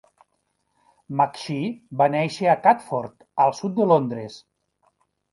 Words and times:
McShee 1.17 1.67
va 2.01 2.07
néixer 2.15 2.47
a 2.53 2.55
Catford, 2.63 3.27
al 3.45 3.53
sud 3.59 3.75
de 3.81 3.87
Londres. 3.91 4.39